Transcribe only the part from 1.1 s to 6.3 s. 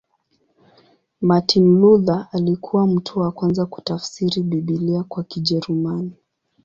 Martin Luther alikuwa mtu wa kwanza kutafsiri Biblia kwa Kijerumani.